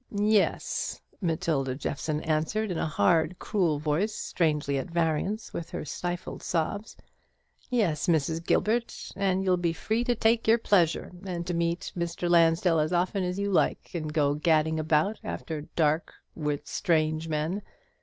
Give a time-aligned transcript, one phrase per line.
[0.09, 6.41] "Yes," Matilda Jeffson answered, in a hard cruel voice, strangely at variance with her stifled
[6.41, 6.97] sobs,
[7.69, 8.43] "yes, Mrs.
[8.43, 12.27] Gilbert; and you'll be free to take your pleasure, and to meet Mr.
[12.27, 17.61] Lansdell as often as you like; and go gadding about after dark with strange men.